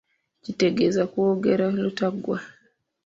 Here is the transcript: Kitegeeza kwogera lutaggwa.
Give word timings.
Kitegeeza 0.43 1.03
kwogera 1.11 1.65
lutaggwa. 1.83 2.37